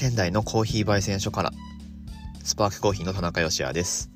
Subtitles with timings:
[0.00, 1.52] 仙台のコーヒー焙煎所から
[2.42, 4.08] スパークコーヒーの田中芳也です。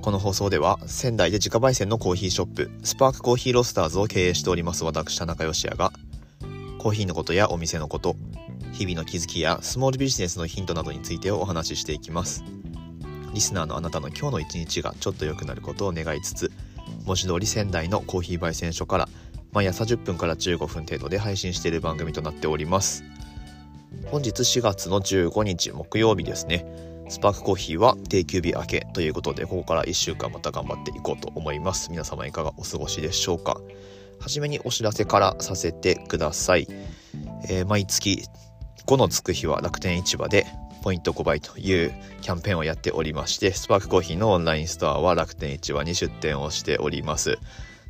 [0.00, 5.92] この放送では仙台で自家焙煎のコーヒーショップスパークコーヒーロスターズを経営しております私田中芳也が
[6.78, 8.14] コーヒーのことやお店のこと
[8.70, 12.44] 日々の気づきやスモールビジネスのヒントなどについてお話ししていきます。
[13.34, 16.52] リスナーのあなたの今日の一日がちょっと良くなることを願いつつ
[17.04, 19.08] 文字通り仙台のコーヒー焙煎所から
[19.50, 23.02] 毎朝10分から15分程度で配信している番組となっております。
[24.06, 26.66] 本日4月の15日木曜日ですね。
[27.08, 31.90] スパークコーヒーは定休日明けということでここから1週間また頑張っていこうと思います。
[31.90, 33.60] 皆様いかがお過ごしでしょうか。
[34.20, 36.68] はじめにお知らせからさせてください、
[37.48, 38.24] えー、毎月
[38.86, 40.46] 5のつく日は楽天市場で
[40.82, 47.38] ポイント5倍というキャンペーンをやっておりましてスパークコーヒーのオンラインストアは楽天市場に出店をしております。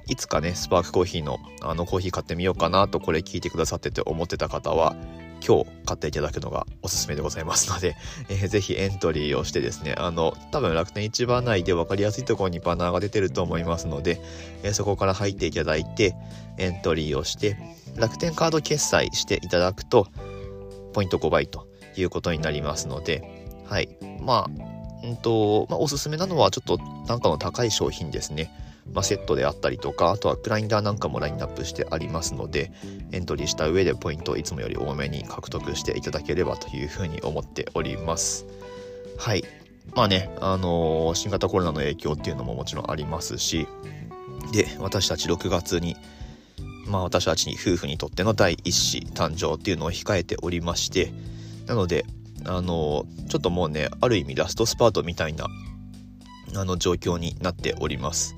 [0.07, 4.97] いつかねスパークコーヒーのあのコーヒー買ってみようかなとこれ聞いてくださってて思ってた方は
[5.46, 7.96] 今日買っていただくのがおすすめでございますので、
[8.29, 14.21] えー、ぜひエントリーをしてですねあの多分楽天市場内で分かりやすいところにバナーが出てると思いますので、
[14.63, 16.15] えー、そこから入っていただいて
[16.59, 17.57] エントリーをして
[17.96, 20.07] 楽天カード決済していただくと
[20.93, 23.88] ポイント5倍ということになりますのではい。
[24.21, 24.70] まあ
[25.02, 28.52] うんと、まあ、おすすめなのはちょっと単価の高い商品ですね。
[28.93, 32.73] まあ、セットであったりとかあとはグラインダーなんかもラインナップしてありますので
[33.12, 38.46] エントリーした上でポイントをいつもより多めに獲得していただければというふうに思っております
[39.16, 39.45] はい
[39.95, 43.68] まあねあのー、新型コロナの影響っていうのももちろんありますし
[44.52, 45.96] で私たち6月に
[46.87, 51.12] まあ私たちに夫婦にとっての第一子誕生っていうのを控えておりまして
[51.66, 52.04] なので
[52.45, 55.46] あの、ちょっともうねある意味ラストスパートみたいな
[56.57, 58.37] あの状況になっております。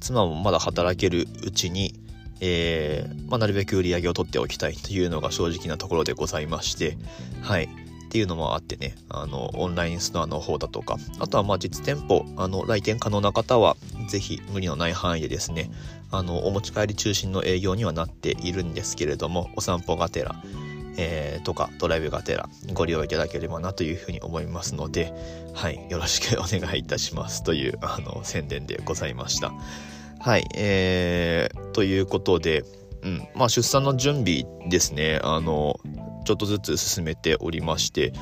[0.00, 1.94] 妻もまだ働けるうちに、
[2.40, 6.98] えー、まあ、なるべく売り上げを取っておきたいというのが正直なところでございまして
[7.40, 7.64] はい。
[7.64, 7.68] っ
[8.12, 13.74] ていうのもあってねあのオンラインストアの方だとかあとはまあ実店舗あの来店可能な方は
[14.06, 15.70] 是非無理のない範囲でですね
[16.10, 20.34] あのお持ち帰り中心の営業にはなっているんですけれどもお散歩がてら
[20.96, 25.12] えー、とかドライブがてらご利用いただければなというふうに思いますので、
[25.54, 29.52] はい、よろしくお願いいたしますというあの宣伝でございました。
[30.20, 32.64] はい、えー、ということで、
[33.02, 35.80] うん、まあ出産の準備ですね、あの、
[36.24, 38.12] ちょっとずつ進めておりまして、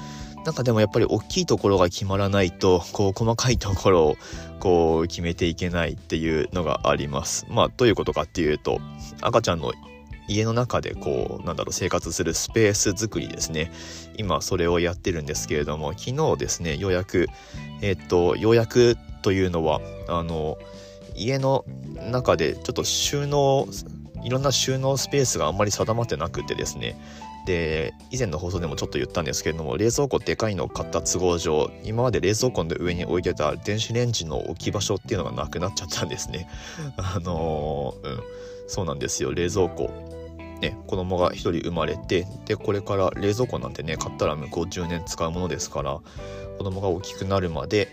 [0.47, 4.17] なんかでもやっぱり大きいところが決まらないと、こう細かいところを
[4.59, 7.47] こう決めていけないっていうのがあります。
[7.51, 8.81] まあどういうことかっていうと、
[9.21, 9.75] 赤ちゃんの
[10.31, 13.73] 家の中でこうなんだろう生活するスペース作りですね。
[14.17, 17.27] 今それをやってるんですけれども昨日ですねようやく
[17.83, 20.57] えっとようやくというのはあの
[21.17, 21.65] 家の
[22.11, 23.67] 中でちょっと収納
[24.23, 26.97] いろんな収納スペースがあんまり定まってなくてですね。
[27.47, 36.49] で以前の放送でもちょっと言ったんですけれども冷蔵庫でかいのを買った都合上今まで冷蔵庫の上に置いてた電子レンジの置き場所っていうのがなくなっちゃったんですね。
[36.99, 38.23] あのー、うん。
[38.71, 40.20] そうなんですよ冷蔵庫。
[40.61, 46.01] ね、子供が1人生まれてでこれから冷蔵庫なんてね買ったら向こう10年使うものですから
[46.59, 47.89] 子供が大きくなるまで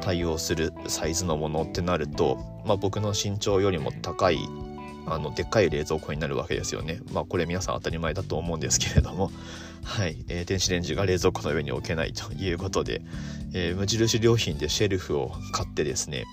[0.00, 4.38] 対応するサイズのものってなると、まあ、僕の身長よりも高い
[5.06, 7.00] あのでっかい冷蔵庫になるわけですよね。
[7.12, 9.30] まあこれ皆さん当たり前だと思うんですけれども、
[9.84, 13.02] はい、えー、電子レンジが冷蔵庫の上に置けないということで、
[13.52, 16.24] えー、無印良品でシェルフを買ってですね、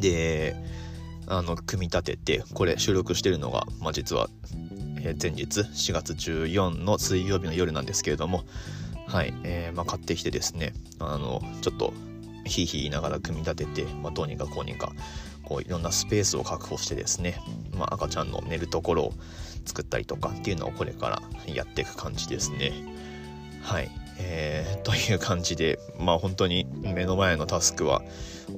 [0.00, 0.56] で、
[1.26, 4.28] あの、組み立てて、これ収録してるのが、まあ実は、
[5.04, 8.44] え、前日4月14の水曜日の夜なんですけれども、
[9.06, 11.92] はい、えー、まあ買ってきてですね、あの、ちょっと
[12.44, 14.92] ひいひい言いながら組み立てて、まあ、どうにかこうにか
[15.44, 17.36] こういろんなスペースを確保してですね、
[17.76, 19.12] まあ、赤ちゃんの寝るところを
[19.64, 22.72] 作ったりとかっていうのをこれからやっていく感じですね。
[23.62, 28.02] はい、えー、という感じでまあ本当に目の前のタスクは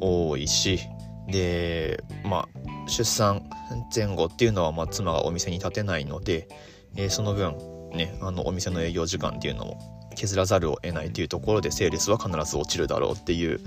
[0.00, 0.81] 多いし
[1.28, 2.53] でまあ
[2.87, 3.49] 出産
[3.95, 6.49] 前後っていうのはまあ妻がお店に立てないので、
[6.97, 7.56] えー、その分
[7.93, 13.61] ねあのお店の営業時間っていうのも削らざるを得ないというところでセールスは必ず落ちるだろうっていう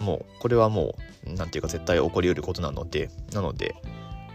[0.00, 0.96] もうこれはも
[1.26, 3.74] う何て言うか絶対起こりうることなのでなので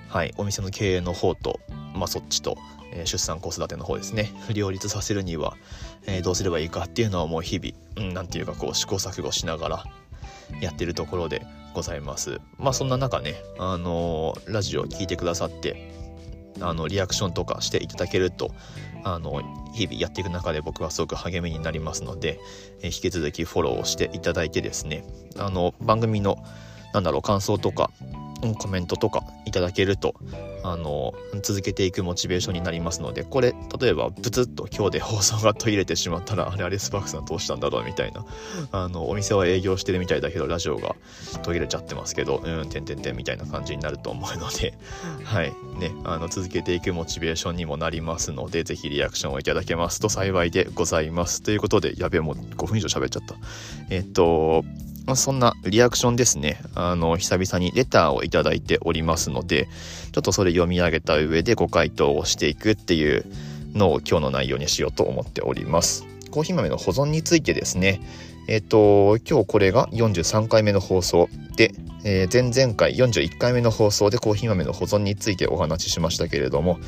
[0.09, 1.59] はいお店の経営の方と
[1.93, 2.57] まあそっちと、
[2.93, 5.55] えー、出産子育ての方ですね両立させるには、
[6.05, 9.83] えー、どうすればいいかっていうのはもう日々何、うん、て言うかこう試行錯誤しながら
[10.61, 11.45] やってるところで
[11.77, 12.41] ございます。
[12.57, 15.91] まあそんな中ねあのー、ラジオを聴いてくださって
[16.59, 18.51] あのリアクションとかしていただけると
[19.03, 19.43] あの
[19.75, 22.39] 日々やっていく中で僕はすごく励みになりますので、
[22.81, 25.05] え引き続きフォローをしていただいてですね
[25.37, 26.43] あの番組の
[26.95, 27.91] なんだろう感想とか
[28.57, 30.15] コメントとかいただけると
[30.63, 38.25] あの続けていくモチベーションになりますのでこれ例えばブツッと今日で放送が途切れてしまったらあれあれスパークさんどうしたんだろうみたいな
[38.71, 40.95] あのお店は営業してるみたいだけどラジオが
[41.43, 44.77] 途切れちゃってますけどうんてんてんてんみたいな感じになると思うので
[45.23, 51.41] はいねあの続けていくモチベーションにもなりますので是非リアクションをいただけますと幸いでございます。
[51.41, 53.35] ということでやべえもう5分以上喋っちゃった。
[53.89, 54.63] えっと
[55.07, 56.59] まあ、そんなリアクションですね。
[56.75, 59.69] あの、久々にレターをいただいておりますので、
[60.11, 63.25] ちょっとそれ読み上げた上でご回答をしていくっていう
[63.73, 66.05] のを今日の内容にしようと思っております。
[66.29, 68.01] コーヒー豆の保存についてですね、
[68.49, 71.71] えっ、と、今日これが43回目の放送で、
[72.03, 76.79] えー、前々回41回目の放送でコーヒー豆の保存についてお話ししましたけれども、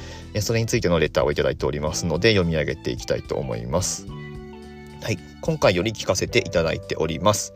[0.41, 4.07] それについてのレターをいただいておりますので読み上げていきたいと思います。
[5.01, 7.53] はい、今回より聞かせていただいております。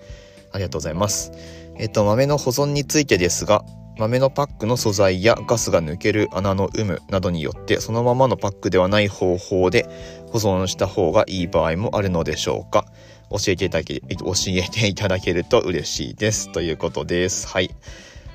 [0.54, 1.32] ありがとうございます。
[1.78, 3.66] えっと、豆の保存についてですが、
[3.98, 9.88] 豆のパックの素材やガスが抜ける穴の有無などによってそのままのパックではない方法で
[10.32, 12.86] 保存した方がいい場合もあるのでしょうか。
[13.30, 16.52] 教えていただけ教えていただけると嬉しいです。
[16.52, 17.48] ということです。
[17.48, 17.70] はい。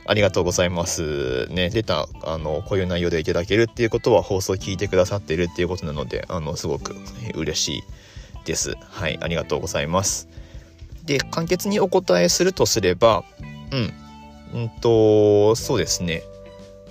[0.06, 1.46] ありがとうございます。
[1.48, 6.94] ね出たあのこういう内容でいただけるっていうことは放送聞いてくださっているっていうことなのであのすごく
[7.34, 7.82] 嬉しい
[8.44, 8.74] です。
[8.80, 9.18] はい。
[9.20, 10.28] ありがとうございます。
[11.08, 13.24] で、簡潔にお答えするとすれば、
[13.72, 16.22] うん、うんと、そうですね。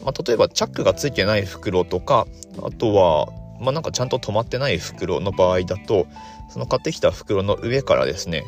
[0.03, 2.25] まあ、例えばチャックがついてない袋とか、
[2.63, 3.27] あとは、
[3.61, 6.07] まあ、なんかちゃんと止まってない袋の場合だと、
[6.49, 8.43] その買ってきた袋の上からですね、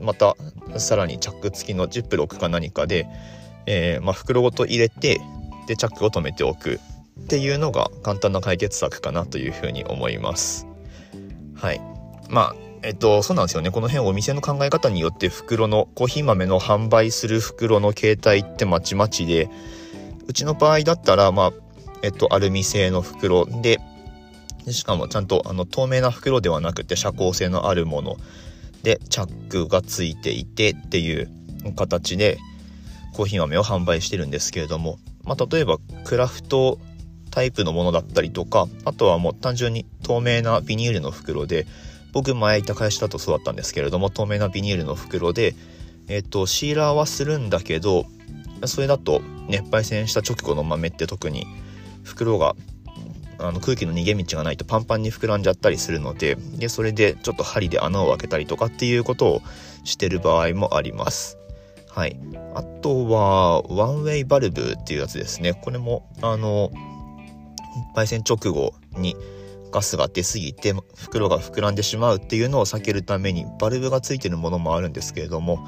[0.00, 0.36] また
[0.78, 3.06] さらにチャック付きのジップロックか何かで、
[3.66, 5.20] えー、まあ、袋ごと入れて、
[5.68, 6.80] で、チャックを止めておく
[7.20, 10.66] っていうのが簡単な解決策かなというふうに思います。
[11.54, 11.80] はい。
[12.28, 13.70] まあ、えっと、そうなんですよね。
[13.70, 19.48] この辺お店の考え方によって袋の、コーヒー豆の販売する袋の形態ってまちまちで、
[20.28, 21.52] うちの場合だったら、まあ、
[22.02, 23.46] えっと、アルミ製の袋。
[23.46, 23.80] で、
[24.70, 28.16] しかもちゃんとあの透明な袋ではなくて遮光性のあるもの。
[28.82, 31.30] で、チャックがついていてっていう
[31.76, 32.38] 形で、
[33.14, 36.78] コーヒー豆を販売してるんですけれども、まあ、例えばクラフト
[37.30, 41.66] タイプのものだったりとか、あとはもう単純に透明なビニールの袋で、
[42.14, 45.54] 僕前いた会社だとそうだったんですけれども透明なビニールの袋で、
[46.08, 48.06] えっと、シーラーはするんだけど
[48.64, 51.46] それだと熱焙煎した直後の豆って特に
[52.04, 52.54] 袋が
[53.38, 59.42] あの空気の逃げ道がないとパンパンに膨らんじゃったりするのででそれでちょっと針で穴を開けたりとかっていうことを
[59.82, 61.36] してる場合もあります。
[61.90, 62.16] はい、
[62.54, 66.72] あとはワンウェイバルブっていうやつですねこれもあの
[67.94, 69.16] 焙煎直後に
[69.74, 75.66] ガスが出すぎて袋が膨らんでしまうっていうのを避けるためにバルブがついてるものもあるんですけれども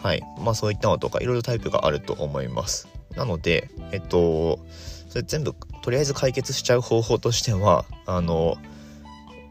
[0.00, 0.22] はい。
[0.38, 2.86] まあそういったのとかいろいろタイプがあると思います。
[3.16, 4.60] なのでえっと
[5.08, 8.56] それ全部とりあえず解決しちゃう方法としてはあの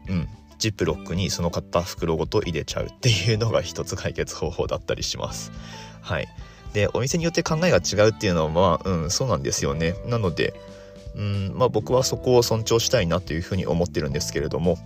[0.08, 0.28] うん。
[0.58, 5.52] ジップロックにその買った袋ごと入れちゃうっていうのが一つ解決方法だったりします。
[6.00, 6.26] はい。
[6.72, 9.94] でお店によって考えが違うっていうのはまあうんそうなんですよね。
[10.06, 10.54] なので
[11.18, 11.52] うん。
[11.54, 14.78] まあ、僕はそこを尊重したいなというふうに思ってるんですけれども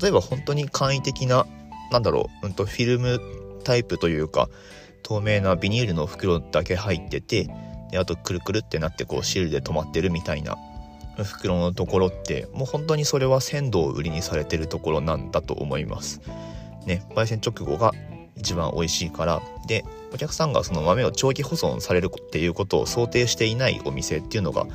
[0.00, 1.46] 例えば本当に簡易的な
[1.90, 3.20] なんだろう、うん、とフィルム
[3.64, 4.48] タイプというか
[5.02, 7.48] 透明なビニールの袋だけ入ってて
[7.90, 10.56] であとくるくるってなってこうシールで止まってるみたいな
[11.22, 16.20] 袋のところってもう本当にそれは鮮度を売りにされてるところなんだと思います。
[16.86, 17.92] ね、焙煎直後が
[18.36, 19.84] 一番美味しいからで
[20.14, 24.68] お客さんがその豆を長期保存されるっていうことを想定していないお店っていうのが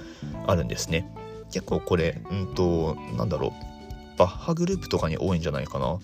[0.46, 1.10] あるんですね。
[1.52, 3.70] 結構これうんとなんだろう。
[4.18, 5.98] バッハグループとかに多いんじゃないかな。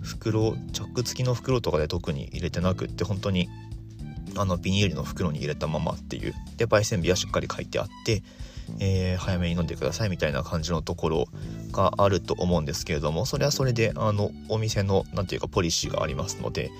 [0.00, 3.50] 袋チャック付きの袋とかで特に入れてなくって本当に
[4.36, 6.34] あのビニールの袋に入れたままっていう。
[6.56, 8.22] で焙煎日はしっかり書いてあって、
[8.80, 11.28] えー、早めに飲んでくださいみたいな感じのところ
[11.72, 16.70] があると思うんですけれどもそれはそれであのお店の何ていうかポリシーがありますので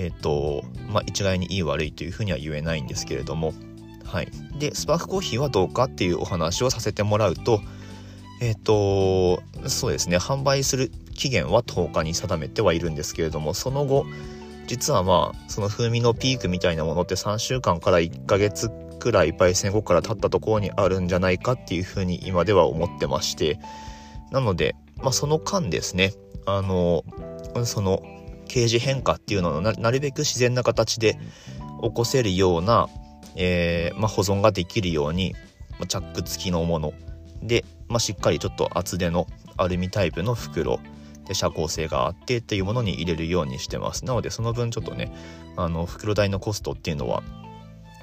[0.00, 3.52] えっ、ー、とまあ一概にいい悪いというふうには言えないんですけれども
[4.04, 4.28] はい。
[4.58, 7.60] でスパークコーヒーはどうかっていうお話をさせてもらうと
[8.40, 14.06] えっ、ー、とそうですね販売する期限は10日に定めてはいるんですけれどもその後
[14.66, 23.58] 実はまあその風味のピークみたいなものって3週間から1ヶ月くらい焙煎後から経ったところにあるんじゃないかっていうふうに今では思ってまして
[24.30, 26.14] なので、まあ、その間ですね
[26.46, 27.04] あの
[27.64, 28.02] その
[28.50, 31.18] 形状変化っていうのをなるべく自然な形で
[31.82, 32.88] 起こせるような、
[33.36, 35.34] えー、まあ、保存ができるように、
[35.78, 36.92] まあ、チャック付きのもの。
[37.42, 40.80] で、まあ、しっかりちょっと厚手のアルミタイプの袋。
[41.26, 44.04] で遮光性があってっていうものに入れるようにしてます。
[44.04, 45.12] なのでその分ちょっとね
[45.56, 47.22] あの袋代のコストっていうのは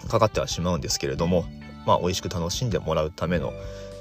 [0.08, 1.44] かかってはしまうんですけれども
[1.86, 3.51] まあ美味しく楽しんでもらうための、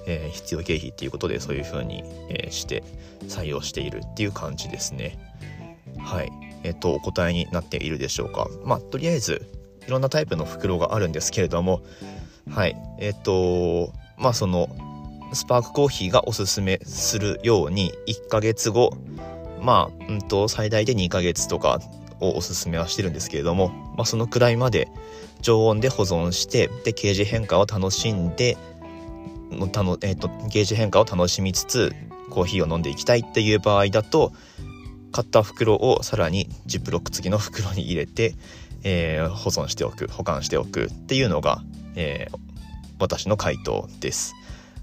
[0.07, 2.85] えー、必要経費っていうことでそういう風に、えー、して
[3.23, 5.19] 採用しているっていう感じですね。
[6.07, 6.33] はい。
[6.63, 8.49] えっ、とお答えになっているでしょうか。
[8.65, 9.47] まあとりあえず
[9.87, 11.83] いろんなタイプの袋があるんですけれども
[12.51, 12.77] はい。
[12.99, 14.69] えっ、とまあその
[15.33, 18.97] スパークコーヒーがおすすめするように1ヶ月後
[19.61, 21.81] まあ、うんと、最大で2ヶ月とか
[22.21, 24.89] をおすすめはしてるんですけれども、まあ、そのくらいまで
[25.41, 28.57] 常温で保存してでゲージ変化を楽しんで
[29.51, 31.93] のたの、えーと、ゲージ変化を楽しみつつ
[32.31, 34.33] コーヒーを飲んでいきたいっていう場合だと
[35.17, 38.35] 買った袋をさらにジップロック付きの袋に入れて、
[38.85, 41.63] えー、保存しておく保管しておくっていうのが、
[41.95, 42.37] えー、
[43.01, 44.35] 私の回答です。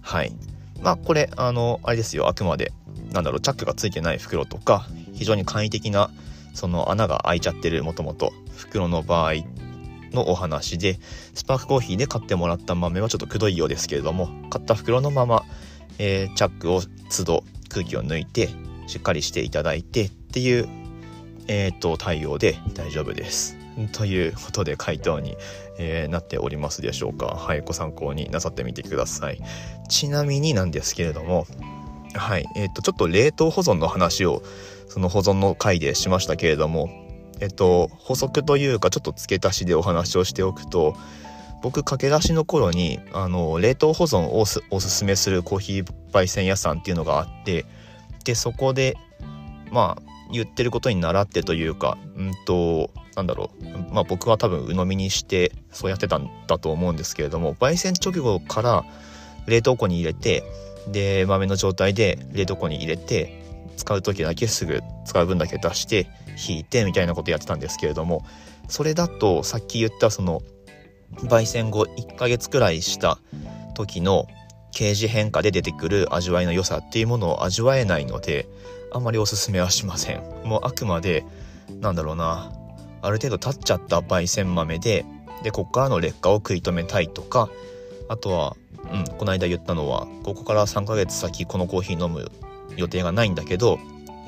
[0.02, 0.34] はい
[0.82, 2.74] まあこれあのあれですよあくまで
[3.12, 6.10] なんだろうチャックがついてない袋とか非常に簡易的な
[6.56, 9.34] その穴が開いちゃってるもともと袋の場合
[10.14, 10.98] のお話で
[11.36, 15.44] スパークコーヒーで買ってもらった豆はちょっとくどいようですけれども買った袋のまま、
[16.00, 16.82] えー、チャックを
[17.16, 18.50] 都度空気を抜いて
[18.88, 20.68] しっかりしていただいてっていう、
[21.48, 23.56] えーと、対応で大丈夫です。
[23.92, 25.38] ということで回答に、
[25.78, 27.28] えー、なっておりますでしょうか。
[27.28, 29.40] はい、ご参考になさってみてください。
[29.90, 31.46] ちなみになんですけれども、
[32.16, 34.42] はい、えっ、ー、とちょっと冷凍保存の話を
[34.88, 36.90] その保存の回でしましたけれども、
[37.40, 40.96] えっと、補足というかちょっと付け足しでお話をしておくと
[41.62, 47.66] 僕駆け出しの頃にあの冷凍保存をおすすめするコーヒー焙煎屋さんっていうのがあって
[48.24, 48.96] でそこで
[49.72, 53.94] まあ言ってることに倣ってというかうんとなんだろう。
[53.94, 58.86] まあ僕は多分鵜呑みにしてそうやってたんだと思うんですけれども焙煎直後から
[59.48, 60.44] 冷凍庫に入れて
[60.88, 63.42] で豆の状態で冷凍庫に入れて
[63.78, 66.08] 使う時だけすぐ使う分だけ出して
[66.48, 68.26] 引いてみたいなことやってたんですけれども
[68.68, 70.42] それだとさっき言ったその
[71.16, 73.20] 焙煎後1ヶ月くらいした
[73.76, 74.28] 時の
[74.72, 78.48] 形状変化で出てくる味わいの良さっていうものを味わえないので
[78.94, 80.22] あまりおすすめはしません。
[80.44, 81.26] もうあくまで
[81.82, 82.52] なんだろうな。
[83.02, 85.06] ある程度経っちゃった焙煎豆で
[85.44, 87.50] でここからの劣化を食い止めたいとか
[88.08, 88.56] あとは、
[88.94, 92.32] うん、この間言ったのはここから3ヶ月先このコーヒー飲む
[92.78, 93.78] 予定がないんだけど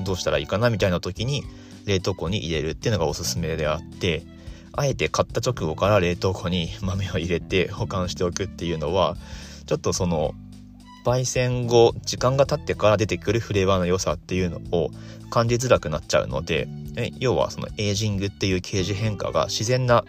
[0.04, 1.42] どうしたらいいかなみたいな時に
[1.86, 4.24] 冷凍庫に入れるっていうのがおすすめであって
[4.72, 9.16] あえて買った直後から冷凍庫に豆を入れて保管しておくっていうのは
[9.64, 10.34] ちょっとその
[11.06, 14.90] 焙煎後時間が経ってから出てくるフレーバーの良さっていうのを
[15.30, 16.68] 感じづらくなっちゃうので
[17.20, 20.04] 要はそのエイジングっていう形状変化が自然な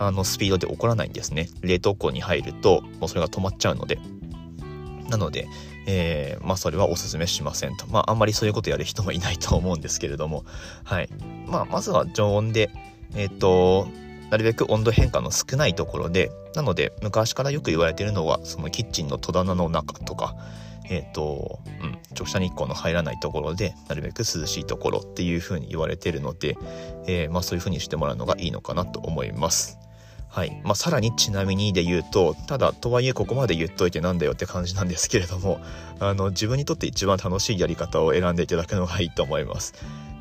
[0.00, 3.98] あのスピードで起こらないんですね冷凍庫に入るともうそれが止まっちゃうので
[5.08, 5.46] なので、
[5.86, 7.86] えー、まあそれはおすすめしませんと。
[7.86, 10.44] まああんまりそういうことやる人もいないと思うんですけれども、
[10.84, 11.08] はい。
[11.46, 12.70] まあまずは常温で、
[13.14, 13.88] えっ、ー、と、
[14.30, 20.34] なるべく温度変化の少ないところで、なので昔からよく言われているのは、そのキッチンの戸棚の中とか、
[20.88, 26.56] えっ、ー、と、うん、直射日光の入らないところで、なるべく涼しいところっていうふうに言われているので、
[27.06, 29.78] えー、まあそういうふうにしてもらうのがいいのかなと思います。
[30.28, 35.60] はいまあ、さらにちなみにで言うとただとはいえここまで言っといてなんだよって感じなんですけれども
[35.98, 39.72] あの自分にとって一番楽しいやり方を選んでいただくのがいいと思います。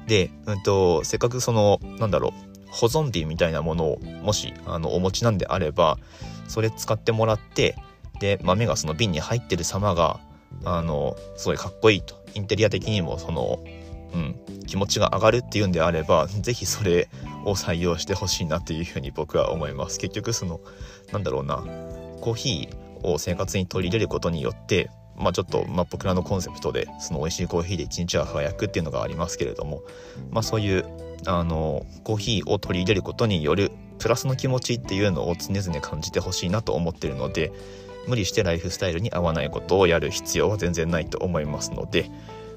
[0.07, 5.97] で、うんと、せっかくそのなんだろう保存瓶みたいなものをもしあのお持ちなんであれば
[6.47, 7.75] それ使ってもらって
[8.19, 10.19] で豆がその瓶に入ってる様が
[10.63, 12.23] あのすごいかっこいいと。
[12.33, 13.63] インテリア的にもその
[14.15, 17.09] うん、気持ちが上がるっていうんであれば是非それ
[17.43, 19.99] を採用してほしいなっていうふうに僕は思います。
[19.99, 20.61] 結局その
[21.11, 21.57] なんだろうな
[22.21, 29.83] コーヒーを生活に取り入れることによってまあちょっと、まあ、僕らのコンセプトでその美味しいコーヒーで一日は輝くっていうのがありますけれども
[30.31, 30.85] まあそういう
[31.25, 37.51] あのコーヒーを取り入れることによるプラスの気持ちっていうのを常々感じてほしいなと思ってるので
[38.07, 42.09] 無理してライフスタイルに合わないことをやる必要は全然ないと思いますので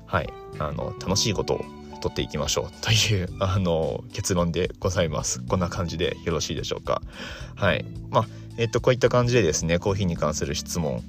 [0.08, 1.64] はい、あの楽しいことを
[2.00, 5.40] とっていきましょうという あの結論でございます。
[5.42, 7.02] こんな感じでよろしいでしょうか。
[7.54, 7.84] はい。
[8.08, 11.02] まあ、えっと、こういった感じでですね、コーヒーに関する質問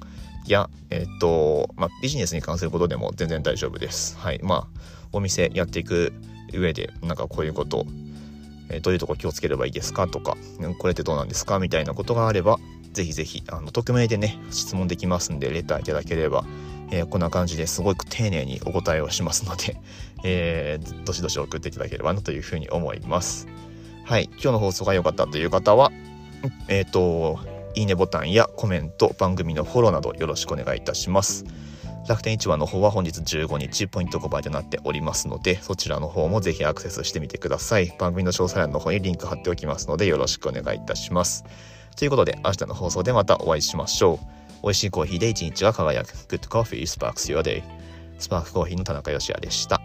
[0.46, 4.18] や、えっと、まあ、ビジネスに関することでも全然大丈夫です。
[4.18, 4.40] はい。
[4.42, 4.80] まあ、
[5.12, 6.12] お店やっていく
[6.58, 7.86] 上で、なんかこういうこと、
[8.70, 10.36] え、どういうとこ気をつければいいですかとか、
[10.78, 12.58] これってどうなんですかみたいなことがあれば、
[12.92, 16.44] ぜひぜひ、あの、匿名でね、質問できますんで、レターいただければ、
[16.90, 19.76] え、こんな感じですごく丁寧にお答えをしますので、
[20.24, 23.46] え、どしどし送っていただければなというふうに思います。
[24.04, 25.92] はい、今日の放送が良かったという方は、
[26.68, 27.38] えっ、と、
[27.74, 31.44] いいねボタンやコメント、番組のフォローなどよろしくお願いいたします。
[32.08, 37.94] 楽天市場の方は本日15日ポイント5倍となっておりますので、そちらの方もぜひアクセスしてみてください。
[37.98, 41.44] 番組の詳細欄の方にリンク貼っておきますのでよろしくお願いいたします。
[41.96, 44.18] ということで明日の放送でまたお会いしましょう。
[44.62, 46.08] 美味しいコーヒーで一日が輝く。
[46.12, 47.62] Good Coffee Sparks Your Day。
[48.18, 49.80] スパークコーヒーの田中芳也でした。